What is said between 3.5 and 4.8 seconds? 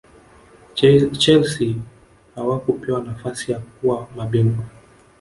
ya kuwa mabingwa